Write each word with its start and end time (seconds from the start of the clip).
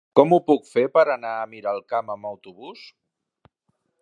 Com 0.19 0.31
ho 0.35 0.37
puc 0.45 0.63
fer 0.69 0.85
per 0.95 1.03
anar 1.17 1.35
a 1.41 1.45
Miralcamp 1.53 2.11
amb 2.17 2.31
autobús? 2.33 2.89